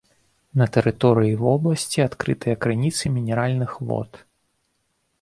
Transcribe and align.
На 0.61 0.65
тэрыторыі 0.77 1.35
вобласці 1.43 2.05
адкрытыя 2.07 2.55
крыніцы 2.67 3.15
мінеральных 3.21 3.71
вод. 3.91 4.11